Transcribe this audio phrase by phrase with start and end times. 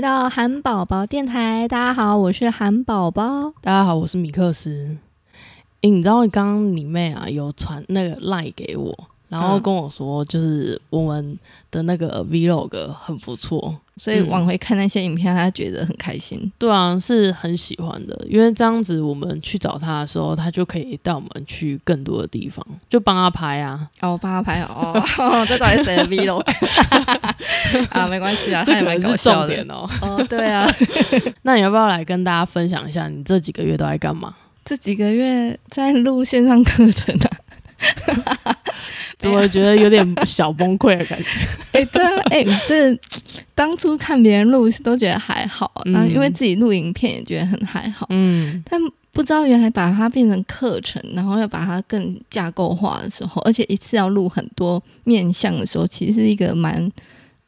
[0.00, 3.52] 来到韩宝宝电台，大家好，我是韩宝宝。
[3.60, 4.96] 大家好，我是米克斯。
[5.82, 11.38] 诶，你知道刚刚你妹啊有传那个赖给我，然后嗯跟我说，就是我们
[11.70, 13.76] 的那个 vlog 很不错。
[14.00, 16.50] 所以往回看那些影片，他觉得很开心。
[16.56, 23.86] 对啊，是很喜欢的，因为这样子我们去找他的时候，他就可以带我们去更多的地方，就帮他拍啊。
[24.00, 24.94] 哦，我帮他拍哦，
[25.46, 26.40] 这到底是谁的 vlog
[27.90, 28.06] 啊？
[28.08, 29.90] 没关系啊，这他也蛮可能是搞笑的重点哦。
[30.00, 30.26] 哦。
[30.30, 30.66] 对啊，
[31.42, 34.34] 那你要不要来跟大家分享一下，你这几个月都在干嘛？
[34.64, 37.30] 这几个月在录线上课程啊。
[39.18, 41.28] 怎么觉得有点小崩溃的感觉？
[41.78, 42.98] 哎、对啊，哎、这
[43.54, 45.92] 当初看别人录都觉得还好，嗯。
[45.92, 48.80] 然后因为自己录影片也觉得很还好，嗯，但
[49.12, 56.90] 不知道原来把它变成课程，然后要把它更架构化的时候，而且一次要录很多面向的时候，其实是一个蛮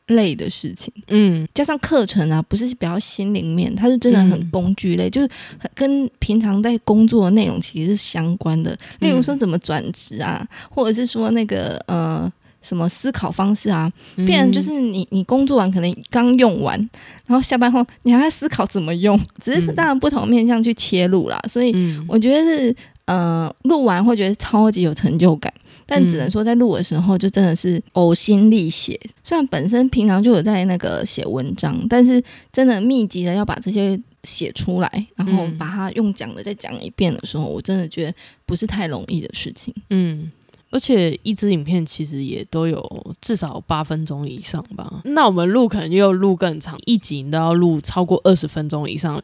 [0.09, 0.93] 累的事情。
[1.09, 1.47] 嗯。
[1.55, 4.51] 加上课程啊，不是比较心灵面，它是真的很嗯。
[4.51, 8.77] 工具类，就是很跟平常在工作的内容其实是相关的。
[9.01, 12.31] 例如说怎么转职啊，或者是说那个呃
[12.63, 14.61] 什么思考方式啊，嗯，变成就。
[14.63, 16.79] 是你你工作完可能刚用完，
[17.27, 19.75] 然后下班后你还在思考怎么用，只是嗯。
[19.75, 21.41] 当然不同面向去切入啦。
[21.49, 22.77] 所以嗯，我觉得是
[23.07, 25.53] 呃录完会觉得超级有成就感，
[25.87, 28.99] 但只能说在录的时候就真的是呕心沥血。
[29.23, 38.15] 虽然本身平常就有在那个写文章，但是真的密集的要把这些写出来，然后嗯把它用讲的再讲一遍的时候，我真的觉得
[38.47, 39.75] 不是太容易的事情。
[39.91, 40.31] 嗯，
[40.71, 45.03] 而且一支影片其实也都有至少八分钟以上吧。
[45.05, 49.23] 那我们录可能又录更长，一集你都要录超过二十分钟以上。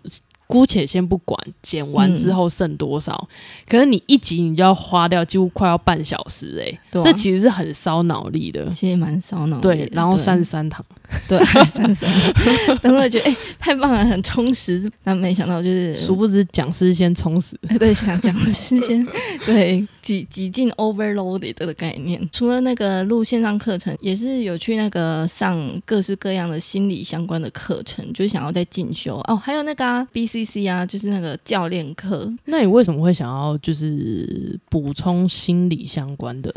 [0.49, 3.29] 姑且先不管剪完之后剩多少，
[3.69, 8.69] 可是你一集你就要花掉几乎快要半小时诶、对啊这其实是很烧脑力的。
[8.71, 9.63] 其实蛮烧脑的。
[9.63, 10.85] 对，然后三十三堂，
[11.27, 12.11] 对， 三三，
[12.83, 14.91] 但我也觉得哎、太棒了，很充实。
[15.03, 17.59] 但没想到就是殊不知讲师先充实。
[17.79, 19.07] 对想讲的是先
[19.47, 22.21] 对挤挤进 overloaded 的概念。
[22.31, 29.35] 除了那个录线上课程，也是有去那个上各式各样的心理相关的课程，就是想要再进修哦。
[29.37, 32.31] 还有那个、啊、BCC 啊，就是那个教练课。
[32.45, 36.53] 那你为什么会想要就是补充心理相关的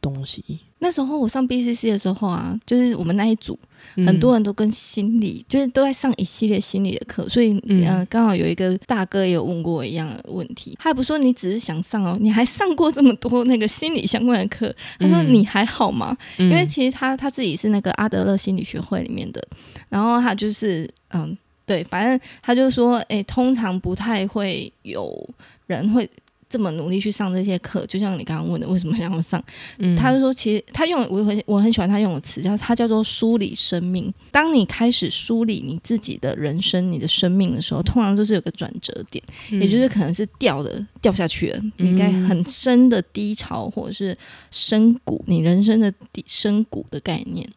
[0.00, 0.44] 东西？
[0.80, 7.84] 那时候我上 BCC 的时候啊，就是我们那一组嗯很多人都跟心理，就是都在上一系列心理的课，所以嗯。
[7.86, 15.32] 呃，刚好有一个大哥也有问过我一样的问题，他也不说你只是想上哦，你还上过这么多那个心理相关的课，他说嗯。
[15.32, 16.16] 你还好吗？
[16.38, 19.42] 因因为其实他他自己是那个阿德勒心理学会里面的，
[19.88, 25.28] 然后他就是嗯，对，反正他就说，诶，通常不太会有
[25.66, 26.08] 人会。
[26.48, 29.42] 这么努力去上这些课，就像你刚刚问的，为什么想要上？
[29.78, 34.12] 嗯他就说，其实他用我很我很喜欢他用的词，叫他叫做梳理生命。
[34.30, 44.16] 当你开始梳理你自己的人生、你的生命的时候，通常都是有个转折点，嗯也就是可能是掉的掉下去了，你应该很深的低潮或者是
[44.50, 47.48] 深谷，你人生的底深谷的概念。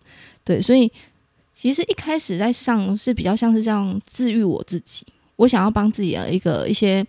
[0.43, 0.91] 对，所以
[1.53, 7.05] 其实一开始在上是比较像是这样治愈我自己，我想要帮自己的一个一些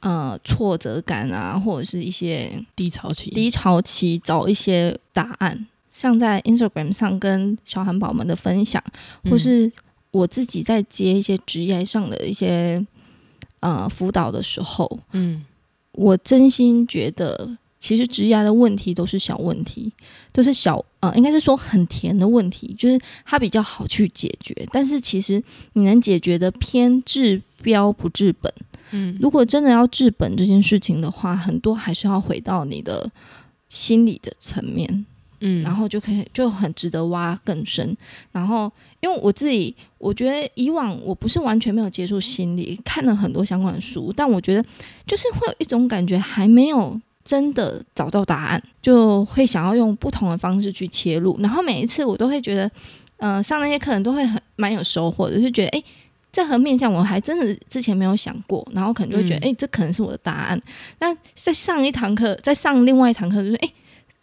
[0.00, 8.82] 呃挫折感啊，或者是一些低潮期，低潮期找一些答案，像在 Instagram 上跟小韩宝们的分享，
[9.24, 9.70] 嗯或是
[10.10, 12.84] 我自己在接一些职业上的一些
[13.60, 15.44] 呃辅导的时候，嗯
[15.92, 19.92] 我真心觉得，其实职涯的问题都是小问题，
[20.32, 24.54] 都是小呃，应该是说很甜的问题，就是它比较好去解决。
[24.72, 28.52] 但是其实你能解决的偏治标不治本。
[28.92, 33.10] 嗯如果真的要治本这件事情的话，很多还是要回到你的
[33.68, 35.06] 心理的层面，
[35.40, 37.96] 嗯，然后就可以就很值得挖更深。
[38.32, 38.70] 然后，
[39.00, 44.64] 因为我自己，我觉得以往我不是完全没有接触心理，看了很多相关的书，但我觉得
[45.06, 47.00] 就是会有一种感觉还没有。
[47.22, 51.38] 真的找到答案，就会想要用不同的方式去切入。
[51.40, 52.68] 然后每一次我都会觉得，
[53.18, 55.84] 呃，上那些课程都会很蛮有收获的，就觉得诶，
[56.32, 60.60] 这和面向我还真的之前没有想过，然后可能就会觉得，嗯诶，这可能是我的答案。
[60.98, 63.72] 那在上一堂课，在上另外一堂课，就是诶，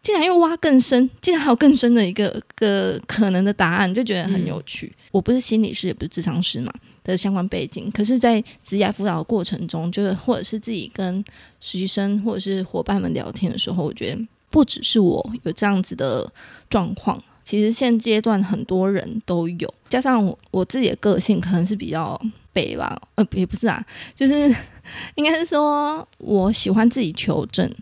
[0.02, 4.96] 竟然又挖更深，竟然还有更深的一个个可能的答案，就觉得很有趣。
[5.12, 6.72] 我不是心理师，也不是智商师嘛
[7.04, 11.24] 的相关背景，可是，在职业辅导的过程中，就是或者是自己跟
[11.60, 16.32] 实习生或者是伙伴们聊天的时候，我觉得不只是我有这样子的
[16.70, 17.22] 状况。
[17.48, 22.22] 其实现阶段很多人都有，加上我我自己的个性可能是比较
[22.52, 23.82] 北吧，呃，也不是啊，
[24.14, 24.54] 就是
[25.16, 27.74] 应该是说我喜欢自己求证，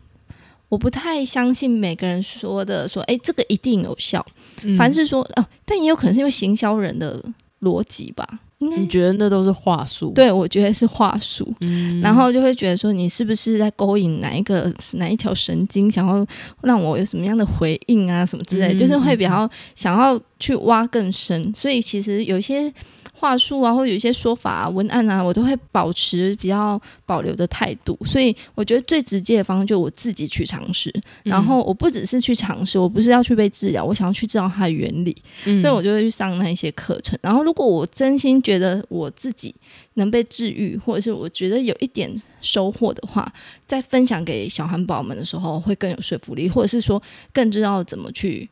[0.70, 4.24] 我不太相信每个人说的说，哎，这个一定有效。
[4.62, 7.20] 嗯凡是说哦，但也有可能是因为行销人的
[7.62, 11.54] 逻辑吧，应该你觉得那都是话术？，对我觉得是话术。
[11.62, 16.25] 嗯然后就会觉得说，你是不是在勾引哪一个哪一条神经，想要
[16.62, 21.54] 让我有什么样的回应啊，什么之类，嗯就是会比较想要去挖更深。
[21.54, 22.72] 所以其实有些
[23.18, 27.98] 话术啊，或者有一些说法、啊、文案啊，我都会保持比较保留的态度。
[28.06, 30.94] 所以我觉得最直接的方式，就我自己去尝试。
[31.24, 35.16] 然后我不只是去尝试，我不是要去被治疗，我想要去知道它的原理。
[35.46, 37.18] 嗯所以我就会去上那一些课程。
[37.22, 39.56] 然后，如果我真心觉得我自己
[39.94, 43.32] 能被治愈，或者是我觉得有一点收获的话，
[43.66, 47.02] 在分享给小汉堡们的时候，会更有说服力，或者是说
[47.32, 48.50] 更知道怎么去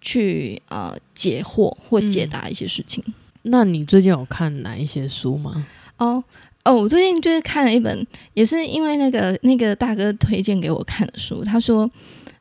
[0.00, 3.04] 去呃解惑或解答一些事情。
[3.50, 5.66] 那你最近有看哪一些书吗？
[5.98, 6.22] 哦。
[6.64, 11.42] 哦，我最近就是看了一本，也是因为那个那个大哥推荐给我看的书。
[11.42, 11.90] 他说，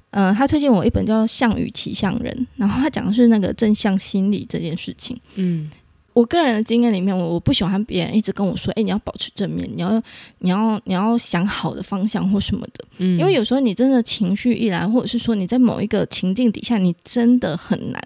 [0.10, 5.18] 呃，他推荐我一本叫《项羽骑象人》，然后他讲的是那个正向心理这件事情。
[5.36, 5.70] 嗯
[6.18, 10.02] 我个人的经验里面，我我不喜欢别人一直跟我说，哎、你要保持正面，你要
[10.40, 18.04] 你要你要想好的方向或什么的，嗯，因为有时候你真的情绪一来，或者是说你在某一个情境底下，你真的很难。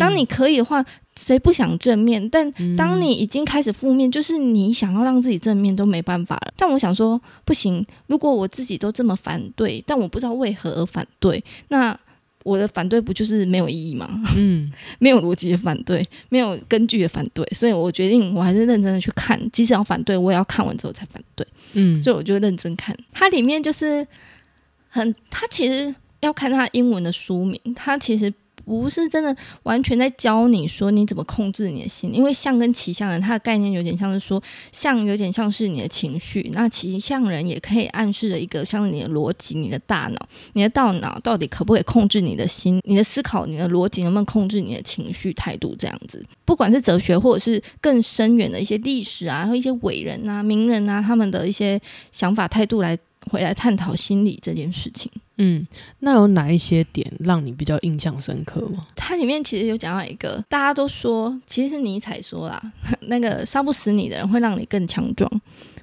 [0.00, 0.84] 当你可以的话，
[1.14, 2.28] 谁不想正面？
[2.28, 6.52] 但当你已经开始负面，就是你想要让自己正面都没办法了。
[6.56, 11.96] 但我想说，不行，如果我自己都这么反对，但我不知道为何而反对，那
[12.44, 14.08] 我的反对不就是没有意义吗？
[14.36, 14.70] 嗯
[15.00, 21.44] 没有逻辑的反对，没有根据的反对，所以我决定我还是认真的去看，即使要反对，我也要看完之后才反对。
[21.72, 22.96] 嗯，所以我就认真看。
[23.10, 24.06] 它里面就是
[24.88, 28.32] 很，它其实要看它英文的书名，它其实
[28.64, 29.34] 不是真的
[29.64, 46.24] 完全在教你说你怎么控制你的心，因为象跟骑象人它的概念有点像是说，象有点像是你的情绪，那骑象人也可以暗示着一个像是你的逻辑、你的大脑，你的大脑到底可不可以控制你的心、你的思考、你的逻辑能不能控制你的情绪态度这样子。
[46.44, 51.80] 不管是哲学或者是更深远的一些历史啊，和一些伟人啊、名人啊，他们的一些
[52.12, 52.96] 想法态度来
[53.30, 55.10] 回来探讨心理这件事情。
[55.36, 55.66] 嗯，
[55.98, 58.80] 那有哪一些点让你比较印象深刻吗？
[58.94, 62.62] 它里面其实有讲到一个，大家都说，其实是尼采说啦，
[63.08, 65.28] 那个杀不死你的人会让你更强壮，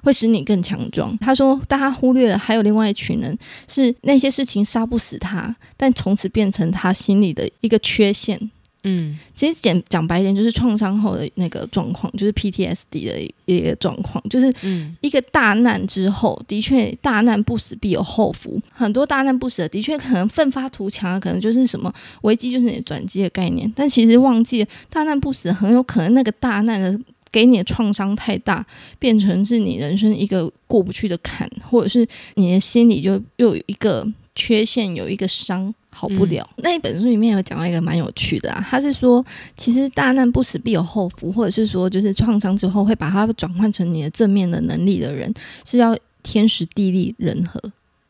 [0.02, 1.16] 会使你更强壮。
[1.18, 3.36] 他说，大家忽略了还有另外一群人，
[3.68, 8.50] 是那些事情杀不死他，但从此变成他心里的一个缺陷。
[8.84, 18.60] 嗯其实讲讲白一点，就是创伤后的那个状况，就是 PTSD 的一个状况，就是嗯一个大难之后，的确大难不死必有后福。
[18.70, 21.92] 很多大难不死的，的确可能奋发图强啊，可能就是什么
[22.22, 23.72] 危机就是你的转机的概念。
[23.76, 26.98] 但其实忘记了，大难不死，很有可能那个大难的
[27.30, 28.66] 给你的创伤太大，
[28.98, 35.72] 变成是你人生一个过不去的坎，或者是你的心里就又有一个缺陷，有一个伤。
[35.94, 36.48] 好不了。
[36.56, 39.24] 那一本书里面有讲到一个蛮有趣的啊，他是说，
[39.56, 45.32] 其实大难不死必有后福，或者是说，就是创伤之后会把它转换成你的正面的能力的人，
[45.64, 47.60] 是要天时地利人和。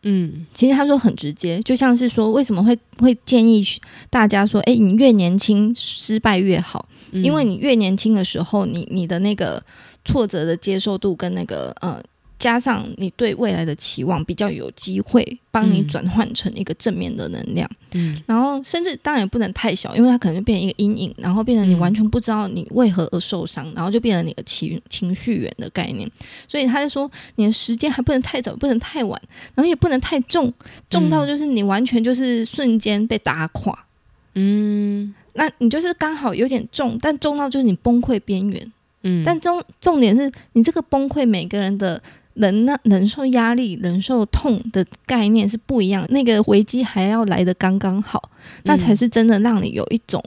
[0.05, 3.65] 嗯其实他说很直接，就像是说，为什么会会建议
[4.09, 9.63] 大家说，哎，你越年轻失败越好，嗯因为你越年轻的时候，你你的那个
[10.05, 12.03] 挫折的接受度跟那个呃。
[12.43, 17.71] 加上你对未来的期望，比较有机会帮你嗯转换成一个正面的能量。
[17.93, 26.11] 嗯然后甚至当然也不能太小，因为它可能就变成一个阴影，然后变成你嗯完全不知道你为何而受伤，然后就变成你的情情绪源的概念。
[26.49, 29.23] 所以他是说，你的时间还不能太早，不能太晚，
[29.55, 30.53] 然后也不能太重，
[30.91, 33.87] 重到就是你完全就是瞬间被打垮。
[34.35, 38.73] 嗯那你就是刚好有点重，但重到就是你崩溃边缘。
[39.05, 42.01] 嗯，但重重点是你这个崩溃，每个人的
[42.35, 48.31] 人呢忍受压力、忍受痛的概念是不一样，那个危机还要来的刚刚好，
[48.65, 50.23] 那才嗯是真的让你有一种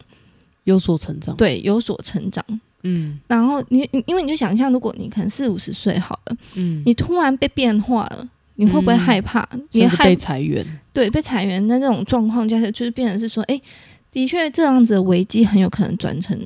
[0.65, 1.35] 有所成长。
[1.35, 2.43] 对有所成长。
[2.83, 8.29] 嗯然后你你因为你就想象，如果你可能四五十岁好了，嗯，你突然被变化了。
[8.57, 9.45] 你会不会嗯害怕？
[9.71, 10.65] 你害被裁员。
[10.93, 13.61] 对被裁员的这种状况下，就是变成是说，哎，
[14.09, 16.39] 的确这样子的危机很有可能转成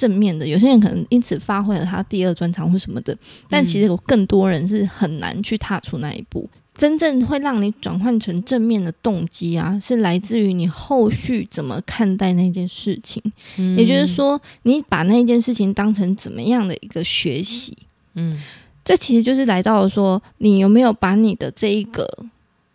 [0.00, 0.46] 正面的。
[0.46, 3.14] 有些人可能因此发挥了他第二专长或什么的，
[3.50, 6.48] 但其实有更多人是很难去踏出那一步。
[6.74, 13.22] 真正会让你转换成正面的动机啊，是来自于你后续怎么看待那件事情。
[13.58, 17.76] 嗯也就是，说，你把那件事情当成怎么样的一个学习。
[18.14, 18.40] 嗯
[18.82, 22.08] 这其实就是来到了说，你有没有把你的这一个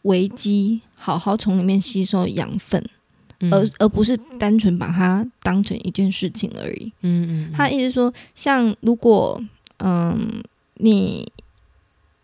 [0.03, 2.88] 危机好好从里面吸收养分，
[3.39, 6.92] 嗯而而不是单纯把它当成一件事情而已。
[7.01, 9.42] 嗯嗯，他意思说，像如果
[9.77, 10.44] 嗯
[10.75, 11.32] 你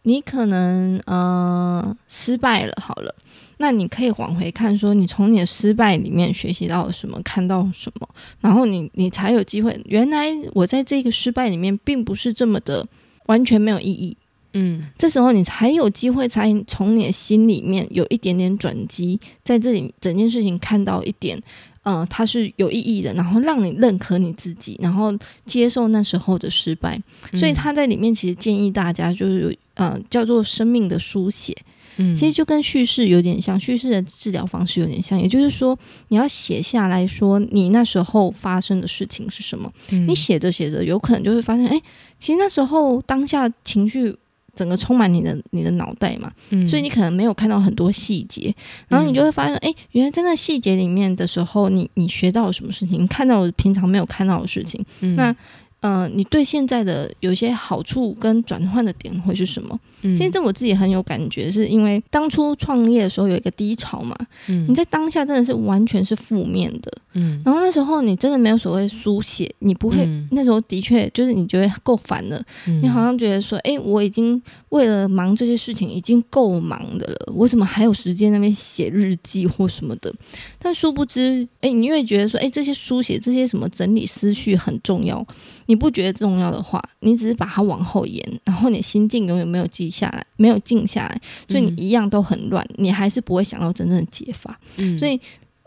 [0.04, 3.14] 你可能呃失败了，好了，
[3.58, 9.80] 那你可以往回看，说你从你的失败里面学习到了什么，看到什么，然后你你才有机会。
[9.86, 12.88] 原来我在这个失败里面并不是这么的
[13.28, 14.18] 完全没有意义，
[14.54, 21.42] 嗯这时候你才有机会，才从你的心里面有一点点转机，在这里整件事情看到一点，
[21.84, 27.02] 呃，它是有意义的，然后让你认可你自己，然后接受那时候的失败。
[27.34, 31.56] 所以他在里面其实建议大家就是呃叫做生命的书写，
[31.98, 35.80] 嗯，其实就跟叙事有点像，叙事的治疗方式有点像，也就是说
[36.10, 41.82] 你要写下来说你那时候发生的事情是什么，嗯你写着写着有可能就会发现，哎，
[42.20, 44.18] 其实那时候当下情绪。
[44.62, 46.68] 整个充满你的你的脑袋嘛，嗯。
[46.68, 48.54] 所以你可能没有看到很多细节，
[48.88, 55.16] 然后你就会发现，哎、原来在那细节里面的时候，你你学到了什么事情，你看到了平常没有看到的事情，嗯。
[55.16, 55.36] 那
[55.80, 59.80] 呃，你对现在的有些好处跟转换的点会是什么？
[60.02, 60.16] 嗯。
[60.16, 64.16] 其实这我自己很有感觉，是因为当初创业的时候有一个低潮嘛，
[64.48, 64.66] 嗯。
[64.68, 67.42] 你在当下真的是完全是负面的，嗯。
[67.46, 70.28] 然后那时候你真的没有所谓书写，你不会，嗯。
[70.32, 72.44] 那时候的确就是你觉得够烦了，
[72.82, 80.14] 你好像觉得说，哎、我已经为了忙这些事情已经够忙的了，我怎么还有时间那边写日记或什么的？
[80.60, 85.26] 但殊不知，哎、你越觉得说，哎、这些书写这些什么整理思绪很重要，
[85.66, 94.58] 你不觉得重要的话，你只是把它往后延，然后你心境永远没有记下来，没有静下来，所以你一样都很乱，你还是不会想到真正的解法。
[94.78, 95.20] 嗯所以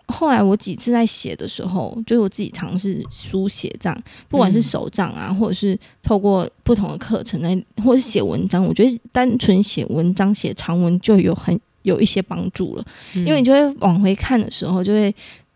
[0.07, 7.55] 后来我几次在写的时候，就是我自己尝试书写这样，不管是手账啊，或者是透过不同的课程来，
[7.85, 15.15] 或者是写文章，我觉得单纯写文章、写长文就有很有一些帮助了，嗯因为你就会往回看的时候，就会。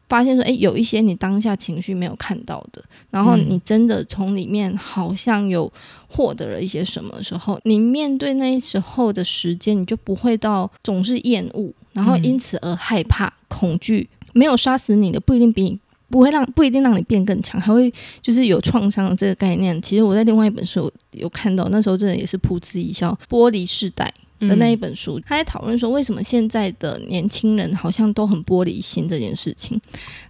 [0.09, 5.71] 发现说，诶，有一些你当下情绪没有看到的，然后嗯你真的从里面好像有
[6.09, 14.09] 获得了一些什么的时候，你面对那时候的时间，你就不会到总是厌恶，然后嗯因此而害怕、恐惧。
[14.35, 15.79] 没有杀死你的，不一定比你
[16.11, 19.81] 不会让不一定让你变更强，还会就是有创伤的这个概念。
[19.83, 29.81] 其实我在另外一本书有看到，那时候真的也是噗嗤一笑，《玻璃世代》的那一本书，他在讨论说为什么现在的年轻人好像都很玻璃心这件事情。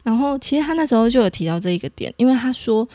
[0.03, 2.89] 然后其实他那时候就有提到这一个点，因为他说。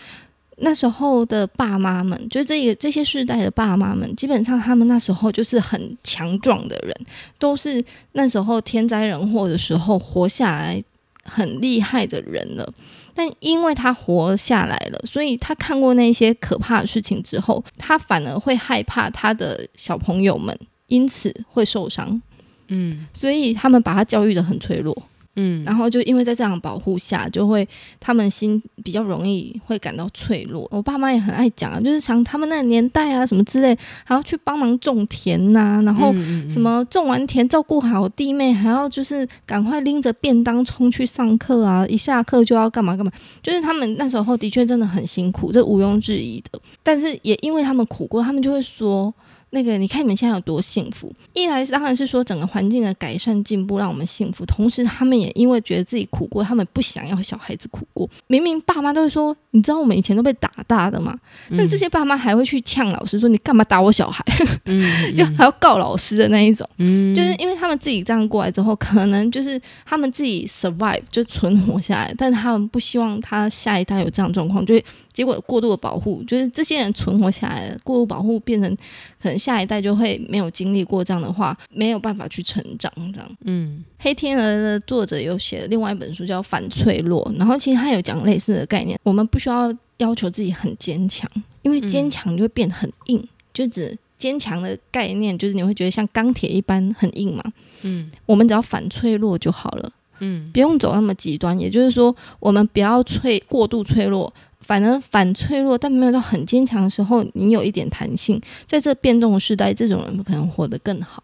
[0.58, 6.96] 那时候的爸妈们，就这个这些世代的爸妈们，基本上他们那时候就是很强壮的人，
[7.40, 10.82] 都是那时候天灾人祸的时候活下来
[11.24, 12.72] 很厉害的人了。
[13.16, 20.58] 但因为他活下来了，所以他看过那些可怕的事情之后，他反而会害怕他的小朋友们
[20.94, 22.22] 因此会受伤，
[22.68, 24.96] 嗯所以他们把他教育的很脆弱。
[25.36, 27.68] 嗯，然后就因为在这样的保护下，就会
[28.00, 30.68] 他们心比较容易会感到脆弱。
[30.70, 46.62] 我爸妈也很爱讲啊，就是想他们那个年代啊什么之类，还要去帮忙种田呐、然后嗯什么种完田照顾好弟妹，还要就是赶快拎着便当冲去上课啊，一下课就要干嘛干嘛，就是他们那时候的确真的很辛苦，这毋庸置疑的。
[46.84, 49.12] 但是也因为他们苦过，他们就会说。
[49.54, 51.14] 那个，你看你们现在有多幸福？
[51.34, 58.10] 一来是当然是说整个环境的改善进步让我们幸福，同时他们也因为觉得自己苦过，他们不想要小孩子苦过。
[58.26, 61.16] 明明爸妈都会说，你知道我们以前都被打大的嘛，
[61.56, 64.26] 但这些爸妈还会去呛老师说，你干嘛打我小孩？
[64.66, 66.68] 嗯就还要告老师的那一种。
[66.78, 74.84] 嗯就是因为他们自己这样过来之后，可能就是他们自己 survive 就存活下来，但是他们不希望他下一代有这样状况，就是
[75.14, 78.76] 结果过度的保护，就是这些人存活下来了，过度保护变成
[79.22, 83.38] 可能下一代就会没有经历过这样的话，没有办法去成长这样。
[83.46, 91.30] 嗯黑天鹅的作者有写另外一本书叫《反脆弱》，然后其实他有讲类似的概念，我们不需要要求自己很坚强，
[91.62, 97.44] 因为坚强就会变很硬，就指坚强的概念就是你会觉得像钢铁一般很硬嘛，
[97.84, 98.12] 嗯。
[98.26, 101.60] 我们只要反脆弱就好了，嗯不用走那么极端。
[101.60, 111.24] 也就是说，我们不要脆过度脆弱，反而反脆弱，但没有到很坚强的时候，你有一点弹性，在这变动的时代，这种人可能活得更好。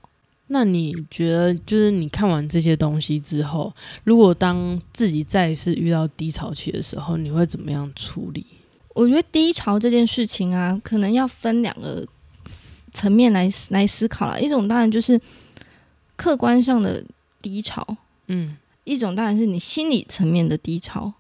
[0.51, 3.71] 那你觉得，就是你看完这些东西之后，
[4.03, 8.45] 如果当自己再一次遇到低潮期的时候，你会怎么样处理？
[8.95, 12.03] 我觉得低潮这件事情啊，可能要分两个
[12.91, 14.41] 层面来来思考了。
[14.41, 15.21] 一种当然就是
[16.15, 17.01] 客观上的
[17.41, 17.85] 低潮，
[18.27, 18.57] 嗯
[18.89, 21.13] 一种当然是你心理层面的低潮。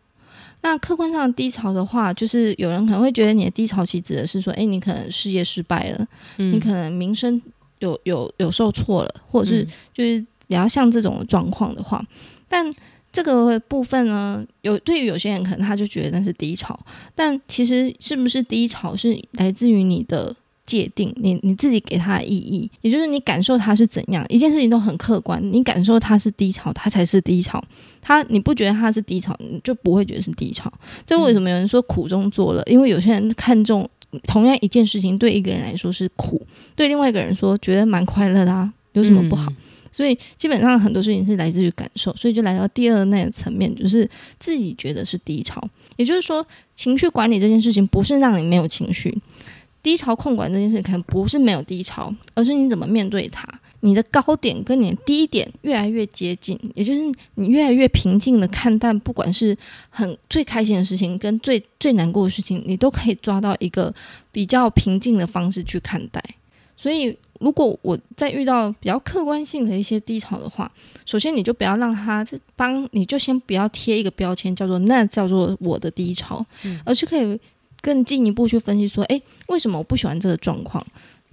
[0.61, 6.07] 那客观上的低潮的话，就是有人可能会觉得你的低潮期指的是说，诶，你可能事业失败了，
[6.37, 7.41] 嗯，你可能名声
[7.79, 12.05] 有有有受挫了，或者是嗯就是比较像这种状况的话，
[12.49, 12.75] 但
[13.11, 16.77] 这个部分呢，有对于有些人可能他就觉得那是低潮，
[17.15, 20.35] 但其实是不是低潮是来自于你的
[20.69, 27.63] 界定，你你自己给它的意义，也就是你感受它是怎样，一件事情都很客观，你感受它是低潮，它才是低潮。
[27.99, 30.71] 它你不觉得它是低潮，你就不会觉得是低潮。
[31.07, 32.61] 这为什么有人说苦中作乐？
[32.67, 33.89] 因为有些人看重
[34.27, 36.45] 同样一件事情，对一个人来说是苦，
[36.75, 39.51] 对另外一个人说觉得蛮快乐的啊，有什么不好？
[39.91, 44.07] 所以基本上很多事情是来自于感受，所以就来到第二那个层面，就是
[44.37, 45.67] 自己觉得是低潮。
[45.97, 46.45] 也就是说，
[46.75, 49.17] 情绪管理这件事情不是让你没有情绪，
[49.81, 53.47] 低潮控管这件事可能不是没有低潮，而是你怎么面对它。
[53.81, 56.99] 你的高点跟你的低点越来越接近，也就是
[57.35, 59.57] 你越来越平静的看淡，不管是
[59.89, 63.93] 很最开心的事情跟最最难过的事情，你都可以抓到一个
[64.33, 66.21] 比较平静的方式去看待。
[66.75, 70.69] 所以，如果我在遇到比较客观性的一些低潮的话，
[71.05, 72.25] 首先你就不要让他
[72.57, 76.45] 帮，你就先不要贴一个标签，叫做那叫做我的低潮，
[76.85, 77.39] 而是可以
[77.81, 80.85] 更进一步去分析说，诶，为什么我不喜欢这个状况？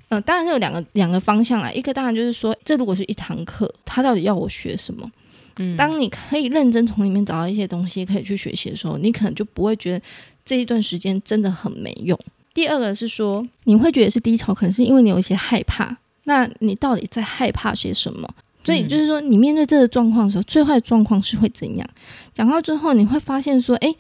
[0.09, 5.11] 嗯，当然是有两个两个方向啦，一个当然就是说，这如果是一堂课，他到底要我学什么？
[5.59, 10.05] 嗯，当你可以认真从里面找到一些东西可以去学习的时候，你可能就不会觉得
[10.45, 12.19] 这一段时间真的很没用。
[12.55, 15.97] 第二个是说，你会觉得是低潮，可能是因为你有一些害怕。
[16.25, 18.29] 那你到底在害怕些什么？
[18.65, 21.89] 所以就是说，你面对这个状况的时候，最坏的状况是会怎样？
[22.35, 23.97] 讲到最后，你会发现说，诶，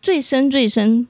[0.00, 1.06] 最深最深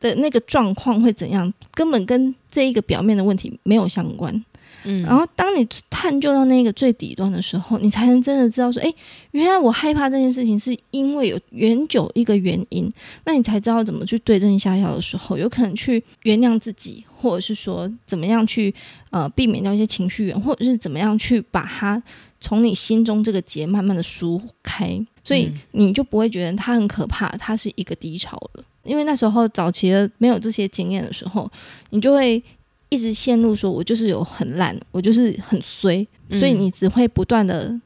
[0.00, 1.52] 的那个状况会怎样？
[1.74, 4.44] 根本跟这一个表面的问题没有相关。
[4.84, 8.94] 嗯，然后当你探究到那个最底端的时候，你才能真的知道说，哎，
[9.32, 12.90] 原来我害怕这件事情是因为有远久一个原因，
[13.24, 18.72] 那你才知道怎么去对症下药的时候，有可能去原谅自己，或者是说怎么样去
[19.10, 22.00] 呃避免掉一些情绪源，或者是怎么样去把它
[22.38, 31.48] 从你心中这个结慢慢的疏开，所以你就不会觉得它很可怕，它是一个低潮了，因为那时候早期的没有这些经验的时候，
[31.90, 32.42] 你就会。
[32.90, 37.78] 一直陷入说，我就是有很烂，我就是很衰，所以你只会不断的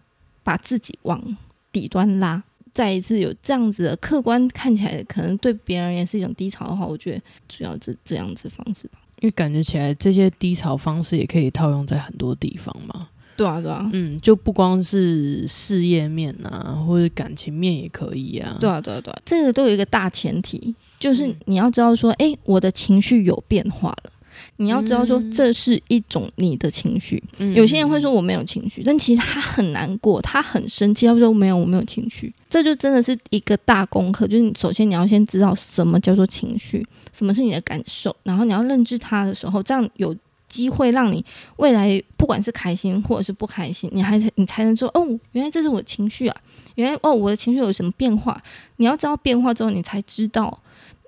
[0.44, 1.36] 把自己往
[1.72, 2.40] 底端拉。
[2.72, 9.00] 再一次有这样子的客观看起来，可能对别人也是一种低潮的话，我觉得主要这这样子方式吧。
[9.18, 13.08] 因为感觉起来这些低潮方式也可以套用在很多地方嘛。
[13.36, 18.56] 对啊，对啊，嗯，就不光是事业面啊，或者感情面也可以啊。
[18.60, 24.12] 对啊，对啊，对啊，这个都有一个大前提，就是你要知道说，哎，我的情绪有变化了。
[24.58, 27.20] 你要知道，说这是一种你的情绪。
[27.56, 31.04] 有些人会说我没有情绪，但其实他很难过，他很生气。
[31.04, 32.32] 他说没有，我没有情绪。
[32.48, 34.28] 这就真的是一个大功课。
[34.28, 40.14] 就是你首先你要先知道什么叫做情绪，什么是你的感受，然后你要认知它的时候，这样有
[40.48, 41.24] 机会让你
[41.56, 46.36] 未来不管是开心或者是不开心，你还是你才能说哦，原来这是我的情绪啊，
[46.76, 48.40] 原来哦我的情绪有什么变化。
[48.76, 50.61] 你要知道变化之后，你才知道。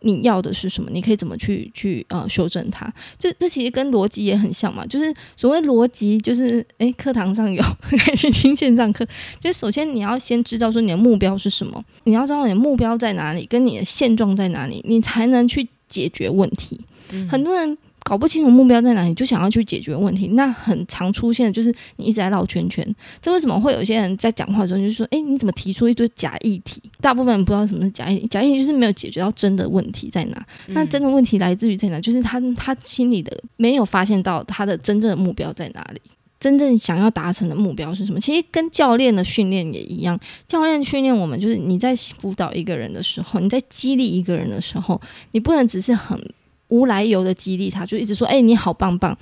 [0.05, 0.90] 你要的是什么？
[0.93, 2.93] 你可以怎么去去呃修正它？
[3.19, 4.87] 这这其实跟逻辑也很像嘛。
[4.87, 7.62] 就是所谓逻辑，就是诶，课堂上有
[7.99, 9.05] 还是听线上课？
[9.40, 16.81] 就是首先你要先知道说你的目标是什么，你要知道你的目标在哪里，跟你的现状在哪里，你才能去解决问题。
[17.29, 17.77] 很多人。
[18.05, 22.87] 搞不清楚目标在哪里，就想要去解决问题，那很常出现的就是你一直在绕圈圈。
[23.23, 30.47] 这为什么会有些人在讲话的时候就说：“哎，你怎么提出一堆假议题？”大部分人不知道什么是假议题，假议题就是没有解决到真的问题在哪。
[30.67, 31.99] 那真的问题来自于在哪？
[31.99, 36.01] 就是他他心里的没有发现到他的真正的目标在哪里，
[36.38, 38.21] 真正想要达成的目标是什么？
[38.21, 45.01] 其实跟教练的训练也一样，教练训练我们就是你在辅导一个人的时候，你在激励一个人的时候，
[45.33, 46.21] 你不能只是很。
[46.68, 49.16] 无来由的激励他，就一直说：“哎，你好棒棒！”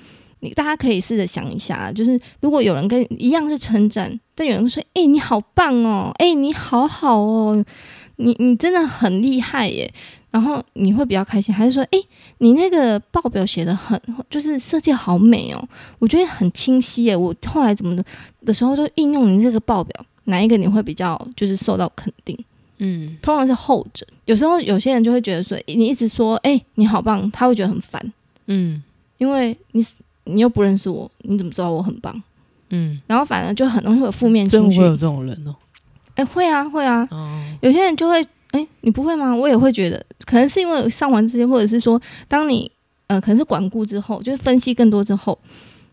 [0.44, 6.10] 你大家可以试着想一下，就是如果有人跟一样是称赞，但有人说：“哎，你好棒哦！
[6.16, 7.64] 哎，你好好哦！
[8.16, 9.88] 你你真的很厉害耶！”
[10.32, 11.98] 然后你会比较开心，还是说：“哎，
[12.38, 15.68] 你那个报表写的很，就是设计好美哦，
[16.00, 17.14] 我觉得很清晰耶！
[17.14, 18.04] 我后来怎么的
[18.44, 22.36] 的时候就应用你这个报表，哪一个你会比较就是受到肯定？”
[22.84, 24.04] 嗯，通常是后者。
[24.24, 28.12] 有时候有些人就会觉得说，你一直说，哎，你好棒，他会觉得很烦。
[28.46, 28.82] 嗯，
[29.18, 29.86] 因为你
[30.24, 32.20] 你又不认识我，你怎么知道我很棒？
[32.70, 34.80] 嗯，然后反而就很容易会有负面情绪。
[34.80, 35.54] 会有这种人哦？
[36.16, 37.06] 哎，会啊，会啊。
[37.10, 39.34] 哦，有些人就会，哎，你不会吗？
[39.34, 42.70] 我也会觉得，可能是因为上完这些，或者是说，当你
[43.06, 45.38] 呃，可能是管顾之后，就是分析更多之后，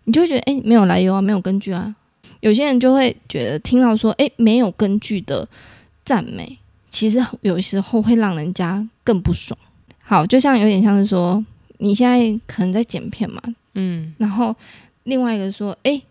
[0.06, 1.96] 你就会觉得，哎，没有来由啊，没有根据啊。
[2.40, 5.48] 有些人就会觉得，听到说，哎，没有根据的
[6.06, 6.59] 赞美。
[6.90, 9.58] 其实有时候会让人家更不爽。
[10.00, 11.44] 好，就像有点像是说，
[11.78, 13.40] 你现在可能在剪片嘛，
[13.76, 14.56] 嗯，然后
[15.04, 16.02] 另外一个说，哎，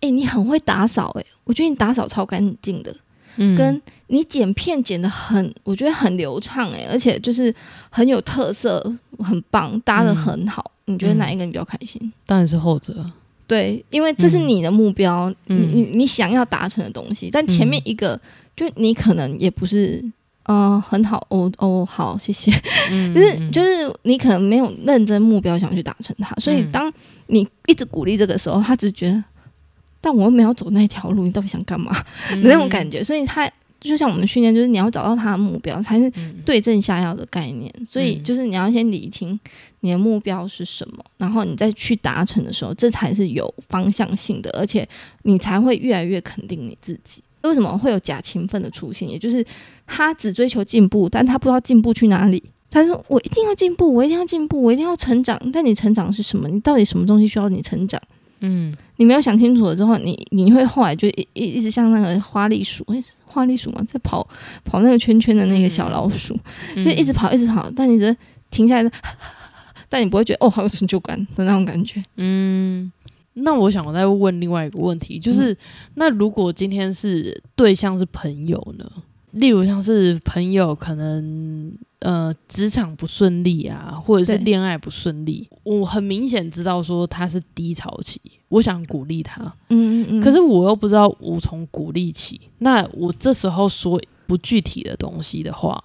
[0.00, 2.94] 哎，你很会打扫，哎，我觉得你打扫超干净的。
[3.36, 7.54] 嗯跟你剪片剪的很，我觉得很流畅哎、而且就是
[7.88, 8.80] 很有特色，
[9.18, 10.72] 很棒，搭的很好。
[10.86, 12.12] 你觉得哪一个你比较开心？
[12.26, 13.04] 当然是后者，
[13.46, 18.20] 对，因为这是你的目标，嗯你你你想要达成的东西，但前面一个、
[18.54, 20.12] 就你可能也不是。
[20.44, 22.50] 嗯、很好哦哦，好，谢谢。
[22.90, 26.92] 嗯就是就是你可能没有认真目标想去达成它，所以嗯当
[27.26, 29.22] 你一直鼓励这个时候，他只觉得，
[30.00, 31.94] 但我又没有走那条路，你到底想干嘛？
[32.42, 33.04] 那种感觉。
[33.04, 33.48] 所以他
[33.78, 37.72] 就像我们的训练，就是你要找到他的目标，才是嗯对症下药的概念。
[37.86, 39.38] 所以嗯就是你要先理清
[39.80, 44.86] 你的目标是什么，然后你再去达成的时候，这才是有方向性的，而且
[45.22, 47.22] 你才会越来越肯定你自己。
[47.42, 49.08] 为什么会有假勤奋的出现？
[49.08, 49.44] 也就是
[49.86, 52.42] 他只追求进步，但他不知道进步去哪里。
[52.72, 55.36] 他说：“我一定要进步，我一定要进步，我一定要成长。
[55.52, 56.48] 但你成长是什么？
[56.48, 58.00] 你到底什么东西需要你成长？
[58.42, 64.26] 嗯你没有想清楚了之后，你你会后来就一一一直像那个花栗鼠，诶花栗鼠嘛，在跑
[64.64, 66.38] 跑那个圈圈的那个小老鼠，
[66.76, 68.16] 嗯就一直跑一直跑，但你只
[68.50, 68.90] 停下来，
[69.90, 72.00] 但你不会觉得哦好有成就感的那种感觉。
[72.16, 72.92] 嗯。
[73.34, 75.56] 那我想再问另外一个问题，就是、
[75.94, 78.90] 那如果今天是对象是朋友呢？
[79.32, 90.20] 例如像是朋友可能呃职场不顺利啊，或者是恋爱不顺利，我很明显知道说他是低潮期，我想鼓励他，嗯嗯嗯。
[90.20, 95.80] 可是我又不知道无从鼓励起，那我这时候说不具体的东西的话，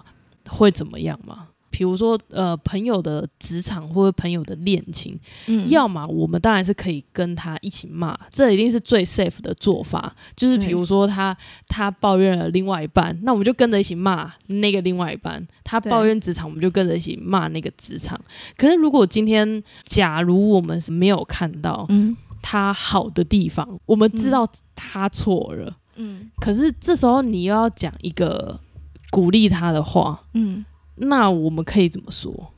[0.50, 1.50] 会怎么样吗？
[1.76, 5.70] 比如说，呃，朋友的职场或者朋友的恋情，嗯。
[5.70, 10.16] 要么我们当然是可以跟他一起骂，这一定是最 safe 的做法。
[10.38, 11.36] 就是比如说他
[11.68, 18.18] 他抱怨了另外一半，那我们就跟着一起骂那个另外一半；他抱怨职场，我们就跟着一起骂那个职场。
[18.56, 22.16] 可是如果今天假如我们是没有看到嗯。
[22.48, 26.30] 他好的地方，我们知道他错了，嗯。
[26.40, 28.60] 可是这时候你又要讲一个
[29.10, 30.64] 鼓励他的话，嗯，
[30.96, 32.52] 那我们可以怎么说？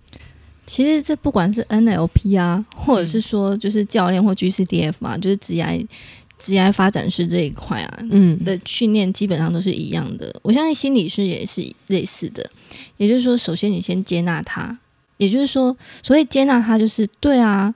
[0.66, 5.88] 其实这不管是 NLP 啊，或者是说就是教练或 GCDF 嘛，就是职业
[6.38, 10.36] 职业发展师这一块啊，嗯的训练基本上都是一样的。
[10.44, 12.48] 我相信心理师也是类似的，
[12.98, 14.78] 也就是说，首先你先接纳他，
[15.16, 17.74] 也就是说，所以接纳他，就是对啊，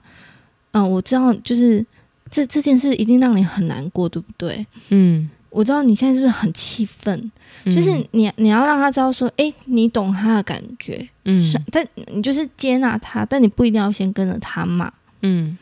[0.72, 1.84] 嗯、我知道，就是
[2.30, 4.66] 这这件事一定让你很难过，对不对？
[4.90, 7.30] 嗯，我知道你现在是不是很气愤？
[7.66, 14.92] 就是你你要让他知道说，诶，你懂他的感觉，嗯是但你就是接纳他，但你不一定要先跟着他骂。
[15.20, 15.56] 嗯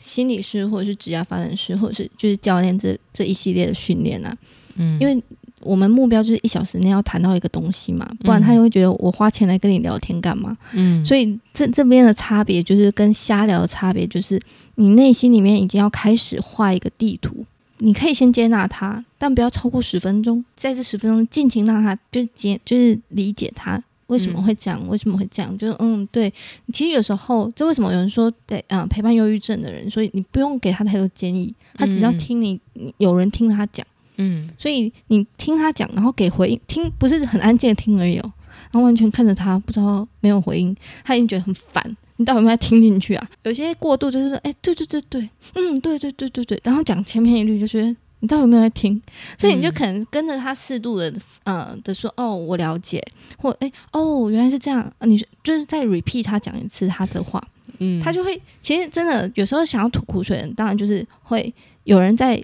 [0.00, 4.34] 心理师或者是职业发展师，或者是就是教练这这一系列的训练啊，
[4.76, 5.22] 嗯，因为
[5.60, 10.56] 我们目标就是一小时内要谈到一个东西嘛，不然他也会觉得我花钱来跟你聊天干嘛？
[10.72, 14.40] 嗯，所以这这边的差别就是跟瞎聊的差别，就是
[14.76, 17.44] 你内心里面已经要开始画一个地图。
[17.84, 20.44] 你可以先接纳他，但不要超过十分钟。
[20.54, 25.56] 在这十分钟，尽情让他就是接，就是理解他为什么会这样，为什么会这样。
[25.58, 26.32] 就是嗯，对。
[26.72, 33.84] 其实有时候，这为什么有人说，对，嗯、陪伴忧郁症的人，所以你不用给他太多建议，他只要嗯听你，你有人听他讲。
[34.16, 38.32] 嗯所以你听他讲，然后给回应，听不是很安静的听而已哦，
[38.70, 41.96] 然后完全看着他，不知道没有回应，他已经觉得很烦。
[42.16, 43.30] 你到底有没有听进去啊？
[43.42, 49.00] 有些过度就是说，哎，对对对对，嗯，对对对对对，然后讲千篇一律，就觉得你到底有没有在听？
[49.38, 51.12] 所以你就可能跟着他适度的，
[51.44, 53.02] 呃的说，哦，我了解，
[53.38, 57.42] 或哎，哦，原来是这样，呃你就是再 repeat 他讲一次他的话，
[57.78, 61.52] 嗯，他就会，其实真的有时候想要吐苦水的，当然就是会
[61.84, 62.42] 有人在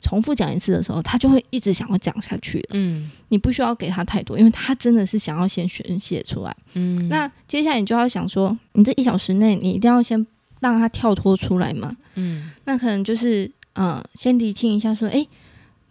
[0.00, 2.66] 重复讲一次的时候，他就会一直想要讲下去。
[2.72, 6.56] 嗯你不需要给他太多，因为他真的是想要先宣泄出来。
[6.74, 10.26] 嗯，那接下来你就要想说，你这一小时内你一定要先
[10.60, 11.96] 让他跳脱出来嘛。
[12.16, 15.28] 嗯那可能就是呃，先理清一下说，诶，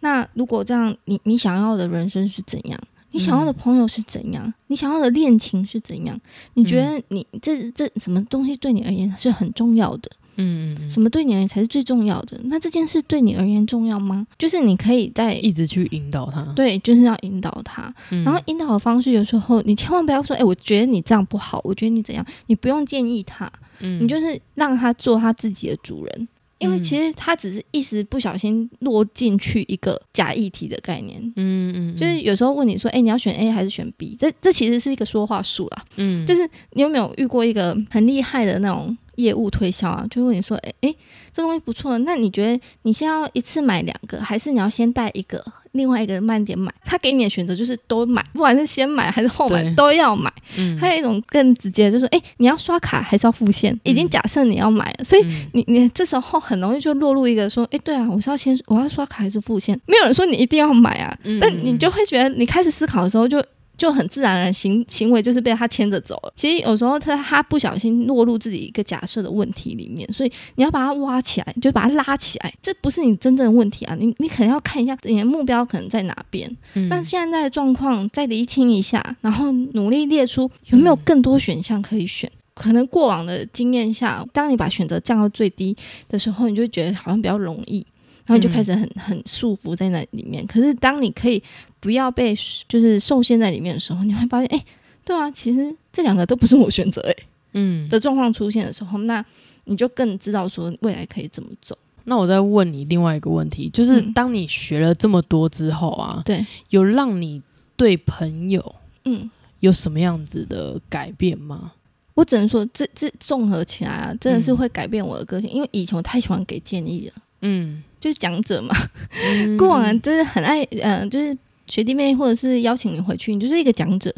[0.00, 2.78] 那如果这样，你你想要的人生是怎样？
[3.12, 4.54] 你想要的朋友是怎样？
[4.68, 6.20] 你想要的恋情是怎样？
[6.54, 10.10] 你觉得你这这什么东西对你而言是很重要的？
[10.40, 12.40] 嗯嗯什么对你而言才是最重要的？
[12.44, 14.26] 那这件事对你而言重要吗？
[14.38, 17.92] 就是你可以在一直去引导他，对，就是要引导他。
[18.10, 23.50] 嗯，然后引导的方式，有时候你千万不要说，哎、我觉得你这样不好，我觉得你怎样，你不用建议他，
[23.80, 26.28] 嗯你就是让他做他自己的主人。
[26.58, 34.14] 因为嗯其实他只是一时不小心落进去一个假议题的概念，嗯嗯，就是有时候问你说，哎、你要选 A 还是选 B？
[34.20, 35.82] 这这其实是一个说话术啦。
[35.96, 40.94] 嗯，就是你有没有遇过一个很厉害的那种业务推销啊，就问你说，哎哎，
[41.32, 46.72] 这东西不错，那你觉得你先要一次买两个，还是你要先带一个，另外一个慢点买？
[46.84, 50.32] 他给你的选择就是都买，不管是先买还是后买都要买。
[50.56, 53.78] 嗯还有一种更直接，就是哎，你要刷卡还是要付现？
[53.84, 59.78] 已经假设你要买了，所以你你这时候很容易就落入一个说，哎，对啊，我是要先我要刷卡还是付现？
[59.86, 63.42] 没有人说你一定要买啊，但你就会觉得你开始思考的时候就。
[63.80, 66.32] 就很自然而然行行为就是被他牵着走了。
[66.36, 72.52] 其实有时候他他不小心落入自己一个假设的问题里面，所以你要把它挖起来，就把它拉起来。
[72.60, 76.54] 这不是你真正的问题啊，你你可能要看一下你的目标可能在哪边。
[76.90, 82.30] 那现在的状况再厘清一下，然后努力列出有没有更多选项可以选。
[82.52, 85.74] 可能过往的经验下，当你把选择降到最低
[86.06, 87.86] 的时候，你就觉得好像比较容易。
[88.26, 90.46] 然后你就开始很很束缚在那里面。
[90.46, 91.42] 可是当你可以
[91.80, 92.36] 不要被
[92.68, 94.64] 就是受限在里面的时候，你会发现，哎，
[95.04, 97.16] 对啊，其实这两个都不是我选择，哎，
[97.54, 97.88] 嗯。
[97.88, 99.24] 的状况出现的时候，那
[99.64, 101.76] 你就更知道说未来可以怎么走。
[102.04, 107.42] 那我再问你另外一个问题，就是当你学了这么多之后啊，对，有让你
[107.76, 109.30] 对朋友嗯。
[109.60, 111.72] 有什么样子的改变吗？
[112.14, 117.82] 我只能说，这这综合起来啊，真的是会改变我的个性，因为以前我太喜欢给建议了，嗯。
[118.00, 118.74] 就是讲者嘛，
[119.58, 121.36] 过往就是很爱，嗯，就是
[121.70, 124.12] 学弟妹或者是邀请你回去，你就是一个讲者，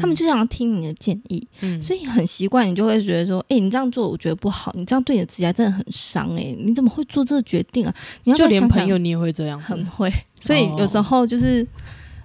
[0.00, 1.46] 他们就想要听你的建议，
[1.80, 7.94] 所以很习惯，你就会觉得说，哎，你这样做我觉得不好，你这样对你的指甲真的很伤，哎，你怎么会做这个决定啊？
[8.24, 11.64] 你要就连朋友你也会这样，很会，所以有时候就是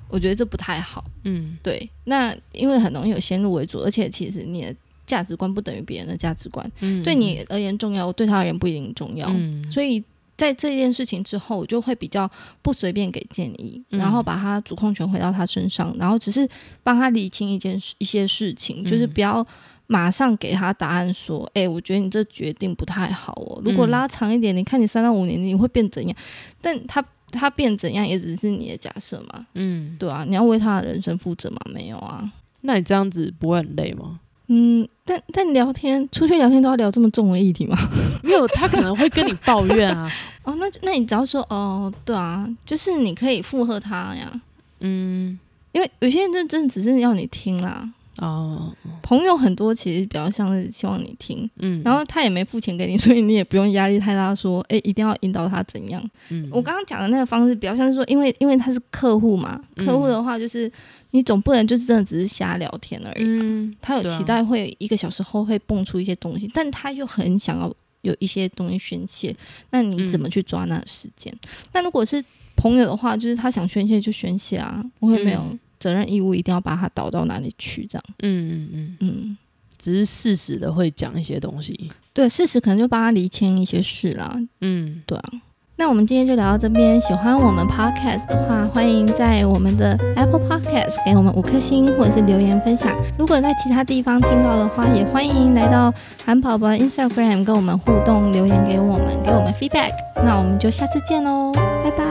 [0.09, 6.67] 我觉得这不太好，嗯，对，那因为很容易有先入为主，而且其实你的价值观不等于别人的价值观，
[7.03, 9.71] 对你而言重要，对他而言不一定重要，嗯。
[9.71, 10.03] 所以。
[10.41, 12.27] 在这件事情之后，我就会比较
[12.63, 16.49] 不随便给建议，然后把他主控权回到他身上，然后只是
[16.81, 19.45] 帮他理清一件事、一些事情，就是不要
[19.85, 23.61] 马上给他答案，说：“哎，我觉得你这决定不太好哦。
[23.63, 26.17] 如果拉长一点，你看你三到五年你会变怎样？
[26.59, 31.57] 但他他变怎样也只是你的假设嘛，嗯，对啊，你要为他的人生负责吗？
[31.71, 32.27] 没有啊。
[32.61, 34.19] 那你这样子不会很累吗？
[34.53, 37.77] 嗯，但但聊天出去聊天都要聊这么重的议题吗？
[38.21, 40.11] 没有，他可能会跟你抱怨啊。
[40.43, 44.41] 哦，那那你只要说哦，对啊，就是你可以附和他呀。
[44.81, 45.39] 嗯，
[45.71, 47.87] 因为有些人就真的只是要你听啦。
[48.17, 51.49] 哦，朋友很多，其实比较像是希望你听。
[51.57, 56.03] 嗯，然后他也没付钱给你，所以你也不用压力太大，说哎，一定要引导他怎样。
[56.29, 60.71] 嗯，我刚刚讲的那个方式，比较像是说，因为因为他是客户嘛，客户的话就是。
[61.13, 63.75] 你总不能就是真的只是瞎聊天而已嘛？
[63.81, 67.69] 他有期待会一个小时后会蹦出一些东西，但他又很想要
[67.99, 69.35] 有一些东西宣泄，
[69.71, 71.37] 那你怎么去抓那时间？
[71.73, 72.23] 那如果是
[72.55, 75.43] 朋友的话，就是他想宣泄就宣泄啊，我会没有
[75.81, 78.03] 责任义务一定要把它导到哪里去这样。
[78.23, 79.37] 嗯嗯嗯嗯，
[79.77, 84.39] 只是适时的会讲一些东西，对，事实可能就帮他理清一些事啦。
[84.61, 85.29] 嗯，对啊。
[85.77, 87.01] 那我们今天就聊到这边。
[87.01, 92.95] 喜欢我们 podcast 的话，欢迎在我们的 Apple Podcast 给我们五颗星，或者是留言分享。
[93.17, 95.91] 如果在其他地方听到的话，也欢迎来到
[96.23, 99.93] 韩宝宝 Instagram 跟我们互动，留言给我们，给我们 feedback。
[100.23, 102.05] 那我们就下次见喽，拜拜，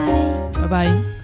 [0.51, 1.20] 拜拜。